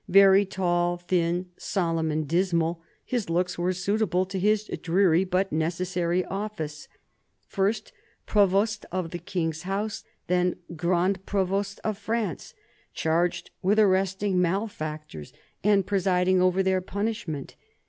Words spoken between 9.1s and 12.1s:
the King's house, then Grand Provost of